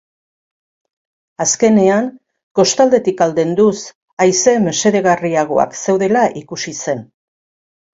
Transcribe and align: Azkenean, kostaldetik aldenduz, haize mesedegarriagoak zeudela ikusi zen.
Azkenean, 1.45 2.07
kostaldetik 2.61 3.23
aldenduz, 3.29 3.77
haize 4.27 4.59
mesedegarriagoak 4.67 5.81
zeudela 5.87 6.29
ikusi 6.45 6.79
zen. 6.87 7.11